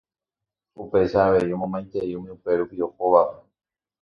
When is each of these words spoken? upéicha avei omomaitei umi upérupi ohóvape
upéicha 0.83 1.19
avei 1.25 1.55
omomaitei 1.55 2.11
umi 2.17 2.29
upérupi 2.35 2.75
ohóvape 2.87 3.39